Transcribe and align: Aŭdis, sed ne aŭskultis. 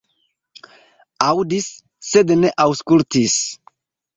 Aŭdis, 1.27 1.67
sed 2.09 2.33
ne 2.41 2.51
aŭskultis. 2.67 3.37